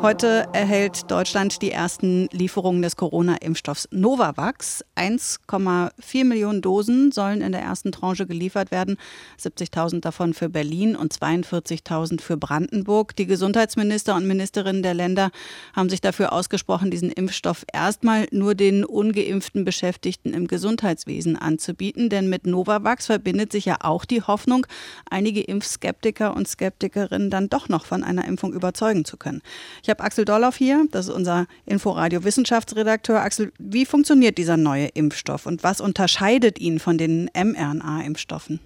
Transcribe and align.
Heute 0.00 0.46
erhält 0.52 1.10
Deutschland 1.10 1.60
die 1.60 1.72
ersten 1.72 2.28
Lieferungen 2.30 2.82
des 2.82 2.94
Corona-Impfstoffs 2.94 3.88
Novavax. 3.90 4.84
1,4 4.94 6.24
Millionen 6.24 6.62
Dosen 6.62 7.10
sollen 7.10 7.40
in 7.40 7.50
der 7.50 7.62
ersten 7.62 7.90
Tranche 7.90 8.24
geliefert 8.24 8.70
werden. 8.70 8.96
70.000 9.40 10.00
davon 10.00 10.34
für 10.34 10.48
Berlin 10.48 10.94
und 10.94 11.12
42.000 11.12 12.20
für 12.20 12.36
Brandenburg. 12.36 13.16
Die 13.16 13.26
Gesundheitsminister 13.26 14.14
und 14.14 14.28
Ministerinnen 14.28 14.84
der 14.84 14.94
Länder 14.94 15.32
haben 15.74 15.90
sich 15.90 16.00
dafür 16.00 16.32
ausgesprochen, 16.32 16.92
diesen 16.92 17.10
Impfstoff 17.10 17.64
erstmal 17.72 18.28
nur 18.30 18.54
den 18.54 18.84
ungeimpften 18.84 19.64
Beschäftigten 19.64 20.32
im 20.32 20.46
Gesundheitswesen 20.46 21.36
anzubieten. 21.36 22.08
Denn 22.08 22.28
mit 22.28 22.46
Novavax 22.46 23.06
verbindet 23.06 23.50
sich 23.50 23.64
ja 23.64 23.78
auch 23.80 24.04
die 24.04 24.22
Hoffnung, 24.22 24.64
einige 25.10 25.40
Impfskeptiker 25.40 26.36
und 26.36 26.46
Skeptikerinnen 26.46 27.30
dann 27.30 27.48
doch 27.48 27.68
noch 27.68 27.84
von 27.84 28.04
einer 28.04 28.26
Impfung 28.26 28.52
überzeugen 28.52 29.04
zu 29.04 29.16
können. 29.16 29.42
Habe 29.88 30.02
Axel 30.02 30.24
Dolloff 30.24 30.56
hier, 30.56 30.86
das 30.90 31.08
ist 31.08 31.14
unser 31.14 31.46
Inforadio 31.66 32.24
Wissenschaftsredakteur. 32.24 33.20
Axel, 33.20 33.52
wie 33.58 33.86
funktioniert 33.86 34.38
dieser 34.38 34.56
neue 34.56 34.86
Impfstoff 34.86 35.46
und 35.46 35.62
was 35.62 35.80
unterscheidet 35.80 36.58
ihn 36.58 36.78
von 36.78 36.98
den 36.98 37.30
mRNA-Impfstoffen? 37.34 38.60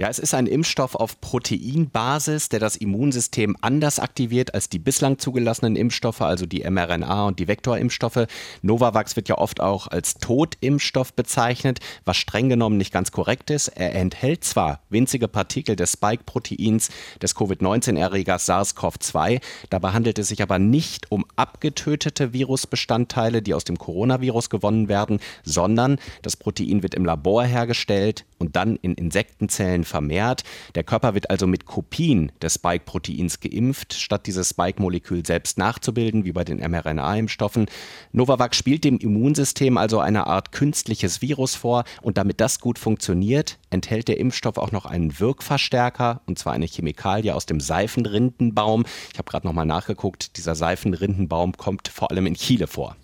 Ja, 0.00 0.06
es 0.08 0.20
ist 0.20 0.32
ein 0.32 0.46
Impfstoff 0.46 0.94
auf 0.94 1.20
Proteinbasis, 1.20 2.48
der 2.50 2.60
das 2.60 2.76
Immunsystem 2.76 3.56
anders 3.62 3.98
aktiviert 3.98 4.54
als 4.54 4.68
die 4.68 4.78
bislang 4.78 5.18
zugelassenen 5.18 5.74
Impfstoffe, 5.74 6.20
also 6.20 6.46
die 6.46 6.62
mRNA 6.62 7.26
und 7.26 7.40
die 7.40 7.48
Vektorimpfstoffe. 7.48 8.28
Novavax 8.62 9.16
wird 9.16 9.28
ja 9.28 9.38
oft 9.38 9.60
auch 9.60 9.88
als 9.88 10.14
Totimpfstoff 10.14 11.14
bezeichnet, 11.14 11.80
was 12.04 12.16
streng 12.16 12.48
genommen 12.48 12.76
nicht 12.76 12.92
ganz 12.92 13.10
korrekt 13.10 13.50
ist. 13.50 13.66
Er 13.66 13.92
enthält 13.96 14.44
zwar 14.44 14.82
winzige 14.88 15.26
Partikel 15.26 15.74
des 15.74 15.94
Spike-Proteins 15.94 16.90
des 17.20 17.34
Covid-19-Erregers 17.34 18.48
SARS-CoV-2, 18.48 19.40
dabei 19.68 19.90
handelt 19.90 20.20
es 20.20 20.28
sich 20.28 20.42
aber 20.42 20.60
nicht 20.60 21.10
um 21.10 21.26
abgetötete 21.34 22.32
Virusbestandteile, 22.32 23.42
die 23.42 23.52
aus 23.52 23.64
dem 23.64 23.78
Coronavirus 23.78 24.48
gewonnen 24.48 24.88
werden, 24.88 25.18
sondern 25.42 25.98
das 26.22 26.36
Protein 26.36 26.84
wird 26.84 26.94
im 26.94 27.04
Labor 27.04 27.42
hergestellt 27.42 28.24
und 28.38 28.56
dann 28.56 28.76
in 28.76 28.94
Insektenzellen 28.94 29.84
vermehrt. 29.84 30.44
Der 30.74 30.84
Körper 30.84 31.14
wird 31.14 31.30
also 31.30 31.46
mit 31.46 31.66
Kopien 31.66 32.32
des 32.42 32.54
Spike-Proteins 32.54 33.40
geimpft, 33.40 33.94
statt 33.94 34.26
dieses 34.26 34.50
Spike-Molekül 34.50 35.24
selbst 35.26 35.58
nachzubilden, 35.58 36.24
wie 36.24 36.32
bei 36.32 36.44
den 36.44 36.58
mRNA-Impfstoffen. 36.58 37.66
Novavax 38.12 38.56
spielt 38.56 38.84
dem 38.84 38.98
Immunsystem 38.98 39.76
also 39.76 40.00
eine 40.00 40.26
Art 40.26 40.52
künstliches 40.52 41.22
Virus 41.22 41.54
vor 41.54 41.84
und 42.02 42.18
damit 42.18 42.40
das 42.40 42.60
gut 42.60 42.78
funktioniert, 42.78 43.58
enthält 43.70 44.08
der 44.08 44.18
Impfstoff 44.18 44.58
auch 44.58 44.72
noch 44.72 44.86
einen 44.86 45.18
Wirkverstärker, 45.20 46.20
und 46.26 46.38
zwar 46.38 46.52
eine 46.52 46.66
Chemikalie 46.66 47.34
aus 47.34 47.46
dem 47.46 47.60
Seifenrindenbaum. 47.60 48.84
Ich 49.12 49.18
habe 49.18 49.30
gerade 49.30 49.46
nochmal 49.46 49.66
nachgeguckt, 49.66 50.36
dieser 50.36 50.54
Seifenrindenbaum 50.54 51.56
kommt 51.56 51.88
vor 51.88 52.10
allem 52.10 52.26
in 52.26 52.34
Chile 52.34 52.66
vor. 52.66 52.96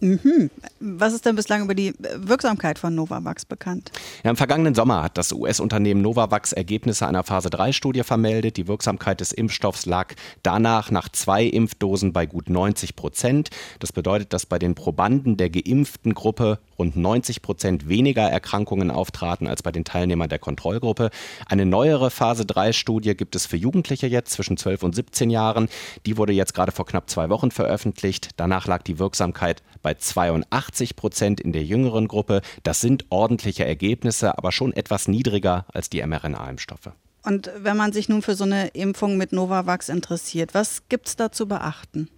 Mhm. 0.00 0.50
Was 0.80 1.12
ist 1.12 1.26
denn 1.26 1.34
bislang 1.34 1.62
über 1.62 1.74
die 1.74 1.92
Wirksamkeit 2.14 2.78
von 2.78 2.94
Novavax 2.94 3.44
bekannt? 3.44 3.90
Ja, 4.22 4.30
Im 4.30 4.36
vergangenen 4.36 4.74
Sommer 4.74 5.02
hat 5.02 5.18
das 5.18 5.32
US-Unternehmen 5.32 6.02
Novavax 6.02 6.52
Ergebnisse 6.52 7.06
einer 7.06 7.24
Phase-3-Studie 7.24 8.04
vermeldet. 8.04 8.56
Die 8.56 8.68
Wirksamkeit 8.68 9.20
des 9.20 9.32
Impfstoffs 9.32 9.86
lag 9.86 10.14
danach 10.42 10.90
nach 10.90 11.08
zwei 11.08 11.44
Impfdosen 11.44 12.12
bei 12.12 12.26
gut 12.26 12.48
90 12.48 12.94
Prozent. 12.94 13.50
Das 13.80 13.92
bedeutet, 13.92 14.32
dass 14.32 14.46
bei 14.46 14.58
den 14.58 14.74
Probanden 14.74 15.36
der 15.36 15.50
geimpften 15.50 16.14
Gruppe 16.14 16.60
rund 16.78 16.96
90 16.96 17.42
Prozent 17.42 17.88
weniger 17.88 18.22
Erkrankungen 18.30 18.90
auftraten 18.90 19.48
als 19.48 19.62
bei 19.62 19.72
den 19.72 19.84
Teilnehmern 19.84 20.28
der 20.28 20.38
Kontrollgruppe. 20.38 21.10
Eine 21.46 21.66
neuere 21.66 22.10
Phase-3-Studie 22.10 23.16
gibt 23.16 23.34
es 23.34 23.46
für 23.46 23.56
Jugendliche 23.56 24.06
jetzt 24.06 24.32
zwischen 24.32 24.56
12 24.56 24.84
und 24.84 24.94
17 24.94 25.30
Jahren. 25.30 25.68
Die 26.06 26.16
wurde 26.16 26.32
jetzt 26.32 26.54
gerade 26.54 26.70
vor 26.70 26.86
knapp 26.86 27.10
zwei 27.10 27.28
Wochen 27.30 27.50
veröffentlicht. 27.50 28.30
Danach 28.36 28.66
lag 28.66 28.82
die 28.82 28.98
Wirksamkeit 28.98 29.62
bei 29.82 29.87
82 29.96 30.96
Prozent 30.96 31.40
in 31.40 31.52
der 31.52 31.64
jüngeren 31.64 32.08
Gruppe. 32.08 32.42
Das 32.62 32.80
sind 32.80 33.06
ordentliche 33.10 33.64
Ergebnisse, 33.64 34.36
aber 34.36 34.52
schon 34.52 34.72
etwas 34.72 35.08
niedriger 35.08 35.66
als 35.72 35.90
die 35.90 36.04
mRNA-Impfstoffe. 36.04 36.92
Und 37.24 37.50
wenn 37.58 37.76
man 37.76 37.92
sich 37.92 38.08
nun 38.08 38.22
für 38.22 38.34
so 38.34 38.44
eine 38.44 38.68
Impfung 38.68 39.16
mit 39.16 39.32
Novavax 39.32 39.88
interessiert, 39.88 40.54
was 40.54 40.88
gibt 40.88 41.08
es 41.08 41.16
da 41.16 41.30
zu 41.30 41.46
beachten? 41.46 42.08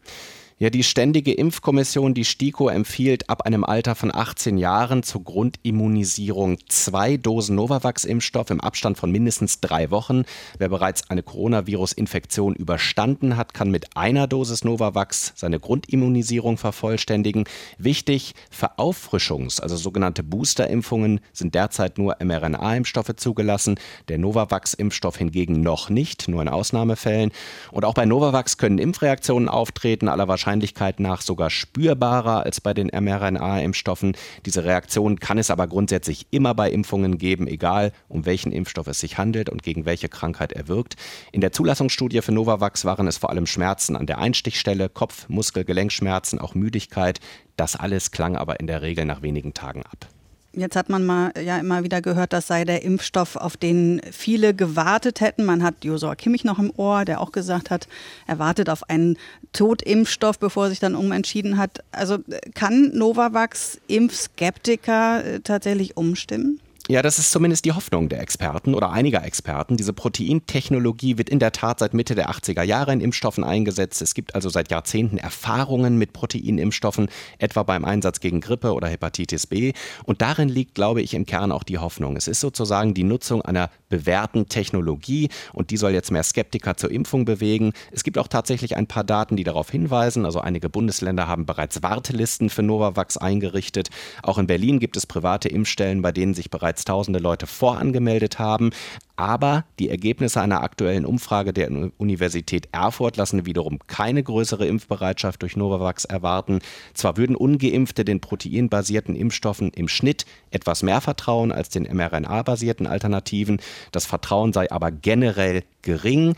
Ja, 0.63 0.69
die 0.69 0.83
Ständige 0.83 1.33
Impfkommission, 1.33 2.13
die 2.13 2.27
STIKO, 2.27 2.69
empfiehlt 2.69 3.31
ab 3.31 3.47
einem 3.47 3.65
Alter 3.65 3.95
von 3.95 4.15
18 4.15 4.59
Jahren 4.59 5.03
zur 5.03 5.25
Grundimmunisierung 5.25 6.59
zwei 6.69 7.17
Dosen 7.17 7.57
Novavax-Impfstoff 7.57 8.51
im 8.51 8.61
Abstand 8.61 8.99
von 8.99 9.11
mindestens 9.11 9.61
drei 9.61 9.91
Wochen. 9.91 10.25
Wer 10.59 10.69
bereits 10.69 11.09
eine 11.09 11.23
Coronavirus-Infektion 11.23 12.55
überstanden 12.57 13.39
hat, 13.39 13.55
kann 13.55 13.71
mit 13.71 13.97
einer 13.97 14.27
Dosis 14.27 14.63
Novavax 14.63 15.33
seine 15.35 15.59
Grundimmunisierung 15.59 16.59
vervollständigen. 16.59 17.45
Wichtig, 17.79 18.35
für 18.51 18.79
Auffrischungs-, 18.79 19.63
also 19.63 19.77
sogenannte 19.77 20.23
Booster-Impfungen 20.23 21.21
sind 21.33 21.55
derzeit 21.55 21.97
nur 21.97 22.17
mRNA-Impfstoffe 22.23 23.17
zugelassen, 23.17 23.81
der 24.11 24.19
Novavax-Impfstoff 24.19 25.17
hingegen 25.17 25.63
noch 25.63 25.89
nicht, 25.89 26.29
nur 26.29 26.43
in 26.43 26.51
Ausnahmefällen. 26.51 27.33
Und 27.73 27.87
auch 27.87 27.95
bei 27.95 28.05
Novavax 28.05 28.59
können 28.59 28.77
Impfreaktionen 28.77 29.49
auftreten, 29.49 30.09
aller 30.09 30.29
Wahrscheinlichkeit 30.29 30.50
Wahrscheinlichkeit 30.51 30.99
nach 30.99 31.21
sogar 31.21 31.49
spürbarer 31.49 32.43
als 32.43 32.61
bei 32.61 32.75
den 32.75 32.89
mRNA-Impfstoffen. 32.89 34.17
Diese 34.47 34.65
Reaktion 34.65 35.21
kann 35.21 35.39
es 35.39 35.49
aber 35.49 35.69
grundsätzlich 35.69 36.27
immer 36.33 36.57
bei 36.57 36.73
Impfungen 36.73 37.19
geben, 37.19 37.47
egal 37.47 37.93
um 38.09 38.27
welchen 38.27 38.51
Impfstoff 38.51 38.89
es 38.89 38.99
sich 38.99 39.17
handelt 39.17 39.49
und 39.49 39.63
gegen 39.63 39.85
welche 39.85 40.09
Krankheit 40.09 40.53
er 40.53 40.67
wirkt. 40.67 40.97
In 41.31 41.41
der 41.41 41.53
Zulassungsstudie 41.53 42.21
für 42.21 42.33
Novavax 42.33 42.85
waren 42.85 43.07
es 43.07 43.17
vor 43.17 43.31
allem 43.31 43.47
Schmerzen 43.47 43.95
an 43.95 44.07
der 44.07 44.19
Einstichstelle, 44.19 44.89
Kopf-, 44.89 45.29
Muskel-, 45.29 45.65
Gelenkschmerzen, 45.65 46.41
auch 46.41 46.57
Müdigkeit. 46.57 47.21
Das 47.57 47.77
alles 47.77 48.11
klang 48.11 48.35
aber 48.35 48.59
in 48.59 48.67
der 48.67 48.83
Regel 48.83 49.05
nach 49.05 49.23
wenigen 49.23 49.55
Tagen 49.55 49.85
ab. 49.85 50.09
Jetzt 50.53 50.75
hat 50.75 50.89
man 50.89 51.07
mal 51.07 51.33
ja 51.41 51.59
immer 51.59 51.85
wieder 51.85 52.03
gehört, 52.03 52.33
das 52.33 52.49
sei 52.49 52.65
der 52.65 52.83
Impfstoff, 52.83 53.37
auf 53.37 53.57
den 53.57 54.01
viele 54.11 54.53
gewartet 54.53 55.21
hätten. 55.21 55.45
Man 55.45 55.63
hat 55.63 55.85
Josua 55.85 56.17
Kimmich 56.17 56.43
noch 56.43 56.59
im 56.59 56.73
Ohr, 56.77 57.05
der 57.05 57.21
auch 57.21 57.31
gesagt 57.31 57.71
hat, 57.71 57.87
er 58.27 58.41
wartet 58.41 58.69
auf 58.69 58.91
einen 58.91 59.17
Totimpfstoff, 59.53 60.41
bevor 60.41 60.65
er 60.65 60.71
sich 60.71 60.81
dann 60.81 60.97
umentschieden 60.97 61.57
hat. 61.57 61.85
Also 61.93 62.19
kann 62.55 62.91
Novavax 62.95 63.81
Impfskeptiker 63.87 65.25
äh, 65.25 65.41
tatsächlich 65.41 65.97
umstimmen? 65.97 66.59
Ja, 66.89 67.03
das 67.03 67.19
ist 67.19 67.31
zumindest 67.31 67.65
die 67.65 67.73
Hoffnung 67.73 68.09
der 68.09 68.21
Experten 68.21 68.75
oder 68.75 68.91
einiger 68.91 69.25
Experten. 69.25 69.77
Diese 69.77 69.93
Proteintechnologie 69.93 71.19
wird 71.19 71.29
in 71.29 71.39
der 71.39 71.53
Tat 71.53 71.79
seit 71.79 71.95
Mitte 71.95 72.15
der 72.15 72.31
80er 72.31 72.63
Jahre 72.63 72.93
in 72.93 73.01
Impfstoffen 73.01 73.45
eingesetzt. 73.45 74.03
Es 74.03 74.15
gibt 74.15 74.35
also 74.35 74.49
seit 74.49 74.71
Jahrzehnten 74.71 75.19
Erfahrungen 75.19 75.99
mit 75.99 76.13
Proteinimpfstoffen, 76.13 77.09
etwa 77.39 77.63
beim 77.63 77.85
Einsatz 77.85 78.19
gegen 78.21 78.41
Grippe 78.41 78.73
oder 78.73 78.89
Hepatitis 78.89 79.47
B. 79.47 79.73
Und 80.05 80.21
darin 80.21 80.49
liegt, 80.49 80.75
glaube 80.75 81.01
ich, 81.01 81.15
im 81.15 81.27
Kern 81.27 81.53
auch 81.53 81.63
die 81.63 81.79
Hoffnung. 81.79 82.17
Es 82.17 82.27
ist 82.27 82.41
sozusagen 82.41 82.93
die 82.93 83.05
Nutzung 83.05 83.43
einer 83.43 83.71
bewährten 83.91 84.49
Technologie 84.49 85.29
und 85.53 85.71
die 85.71 85.77
soll 85.77 85.93
jetzt 85.93 86.11
mehr 86.11 86.23
Skeptiker 86.23 86.79
zur 86.79 86.91
Impfung 86.91 87.27
bewegen. 87.27 87.75
Es 87.93 88.05
gibt 88.05 88.17
auch 88.17 88.29
tatsächlich 88.29 88.77
ein 88.77 88.87
paar 88.87 89.05
Daten, 89.05 89.37
die 89.37 89.45
darauf 89.45 89.71
hinweisen. 89.71 90.25
Also 90.25 90.41
einige 90.41 90.71
Bundesländer 90.71 91.29
haben 91.29 91.45
bereits 91.45 91.83
Wartelisten 91.83 92.49
für 92.49 92.63
Novavax 92.63 93.19
eingerichtet. 93.19 93.91
Auch 94.23 94.39
in 94.39 94.47
Berlin 94.47 94.81
gibt 94.81 94.97
es 94.97 95.05
private 95.05 95.51
Impfstellen, 95.51 96.01
bei 96.01 96.13
denen 96.13 96.33
sich 96.33 96.49
bereits 96.51 96.71
bereits 96.71 96.85
tausende 96.85 97.19
Leute 97.19 97.47
vorangemeldet 97.47 98.39
haben. 98.39 98.71
Aber 99.21 99.67
die 99.79 99.91
Ergebnisse 99.91 100.41
einer 100.41 100.63
aktuellen 100.63 101.05
Umfrage 101.05 101.53
der 101.53 101.71
Universität 101.99 102.71
Erfurt 102.73 103.19
lassen 103.19 103.45
wiederum 103.45 103.79
keine 103.87 104.23
größere 104.23 104.67
Impfbereitschaft 104.67 105.43
durch 105.43 105.57
Novavax 105.59 106.07
erwarten. 106.07 106.61
Zwar 106.95 107.19
würden 107.19 107.37
ungeimpfte 107.37 108.07
den 108.07 108.23
proteinbasierten 108.23 109.15
Impfstoffen 109.15 109.73
im 109.73 109.89
Schnitt 109.89 110.25
etwas 110.51 110.83
mehr 110.83 111.03
vertrauen 111.03 111.53
als 111.53 111.69
den 111.69 111.83
mRNA-basierten 111.83 112.87
Alternativen. 112.87 113.61
Das 113.93 114.07
Vertrauen 114.07 114.55
sei 114.55 114.71
aber 114.73 114.91
generell 114.91 115.65
gering. 115.83 116.35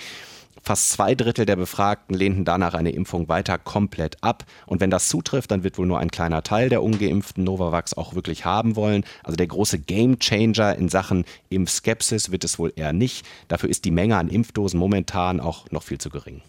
Fast 0.65 0.93
zwei 0.93 1.17
Drittel 1.17 1.45
der 1.45 1.57
Befragten 1.57 2.15
lehnten 2.15 2.45
danach 2.45 2.75
eine 2.75 2.93
Impfung 2.93 3.29
weiter 3.29 3.59
komplett 3.59 4.23
ab. 4.23 4.45
Und 4.67 4.81
wenn 4.81 4.91
das 4.91 5.09
zutrifft, 5.09 5.51
dann 5.51 5.65
wird 5.65 5.77
wohl 5.77 5.87
nur 5.87 5.99
ein 5.99 6.13
kleiner 6.13 6.45
Teil 6.45 6.69
der 6.69 6.85
ungeimpften 6.85 7.43
Novavax 7.43 7.95
auch 7.95 8.15
wirklich 8.15 8.45
haben 8.45 8.77
wollen. 8.77 9.05
Also 9.25 9.37
der 9.37 9.49
große 9.49 9.81
Gamechanger 9.81 10.77
in 10.77 10.89
Sachen 10.89 11.25
Impfskepsis 11.49 12.31
wird 12.31 12.45
es 12.45 12.61
wohl 12.61 12.73
eher 12.77 12.93
nicht. 12.93 13.27
Dafür 13.49 13.71
ist 13.71 13.85
die 13.85 13.91
Menge 13.91 14.17
an 14.17 14.29
Impfdosen 14.29 14.79
momentan 14.79 15.41
auch 15.41 15.69
noch 15.73 15.83
viel 15.83 15.99
zu 15.99 16.11
gering. 16.11 16.43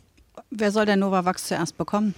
Wer 0.51 0.71
soll 0.71 0.86
der 0.86 0.98
Novavax 0.98 1.48
zuerst 1.48 1.80
bekommen? 1.80 2.13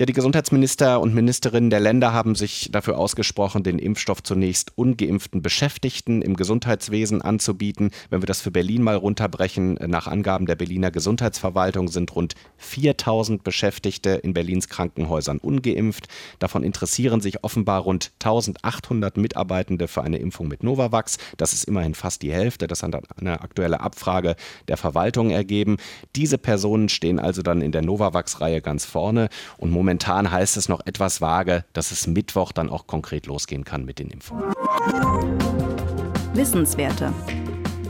Ja, 0.00 0.06
die 0.06 0.14
Gesundheitsminister 0.14 0.98
und 0.98 1.14
Ministerinnen 1.14 1.68
der 1.68 1.78
Länder 1.78 2.14
haben 2.14 2.34
sich 2.34 2.70
dafür 2.72 2.96
ausgesprochen, 2.96 3.62
den 3.62 3.78
Impfstoff 3.78 4.22
zunächst 4.22 4.72
ungeimpften 4.78 5.42
Beschäftigten 5.42 6.22
im 6.22 6.36
Gesundheitswesen 6.36 7.20
anzubieten. 7.20 7.90
Wenn 8.08 8.22
wir 8.22 8.26
das 8.26 8.40
für 8.40 8.50
Berlin 8.50 8.82
mal 8.82 8.96
runterbrechen, 8.96 9.74
nach 9.74 10.06
Angaben 10.06 10.46
der 10.46 10.54
Berliner 10.54 10.90
Gesundheitsverwaltung 10.90 11.88
sind 11.88 12.16
rund 12.16 12.32
4000 12.56 13.44
Beschäftigte 13.44 14.12
in 14.12 14.32
Berlins 14.32 14.70
Krankenhäusern 14.70 15.36
ungeimpft. 15.36 16.08
Davon 16.38 16.62
interessieren 16.62 17.20
sich 17.20 17.44
offenbar 17.44 17.82
rund 17.82 18.12
1800 18.20 19.18
Mitarbeitende 19.18 19.86
für 19.86 20.02
eine 20.02 20.16
Impfung 20.16 20.48
mit 20.48 20.62
Novavax. 20.62 21.18
Das 21.36 21.52
ist 21.52 21.64
immerhin 21.64 21.94
fast 21.94 22.22
die 22.22 22.32
Hälfte. 22.32 22.68
Das 22.68 22.82
hat 22.82 22.94
eine 23.20 23.42
aktuelle 23.42 23.80
Abfrage 23.80 24.36
der 24.66 24.78
Verwaltung 24.78 25.28
ergeben. 25.28 25.76
Diese 26.16 26.38
Personen 26.38 26.88
stehen 26.88 27.18
also 27.18 27.42
dann 27.42 27.60
in 27.60 27.72
der 27.72 27.82
Novavax-Reihe 27.82 28.62
ganz 28.62 28.86
vorne. 28.86 29.28
Und 29.58 29.70
momentan 29.90 30.30
heißt 30.30 30.56
es 30.56 30.68
noch 30.68 30.86
etwas 30.86 31.20
vage, 31.20 31.64
dass 31.72 31.90
es 31.90 32.06
Mittwoch 32.06 32.52
dann 32.52 32.70
auch 32.70 32.86
konkret 32.86 33.26
losgehen 33.26 33.64
kann 33.64 33.84
mit 33.84 33.98
den 33.98 34.08
Impfungen. 34.10 34.44
Wissenswerte. 36.32 37.12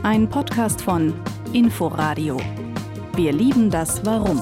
Ein 0.01 0.27
Podcast 0.27 0.81
von 0.81 1.13
Inforadio. 1.53 2.37
Wir 3.15 3.31
lieben 3.31 3.69
das 3.69 4.03
Warum. 4.03 4.41